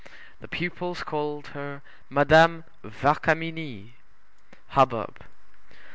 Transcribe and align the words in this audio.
The 0.39 0.47
pupils 0.47 1.03
called 1.03 1.49
her 1.49 1.83
Madame 2.09 2.63
Vacarmini 2.83 3.91
(hubbub). 4.69 5.19